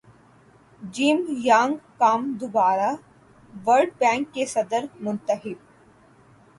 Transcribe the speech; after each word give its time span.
جم 0.93 1.17
Yong 1.45 1.75
Kim 1.99 2.21
دوبارہ 2.39 2.89
World 3.65 3.89
Bank 3.99 4.33
کے 4.33 4.45
صدر 4.53 4.85
منتخب 4.99 5.57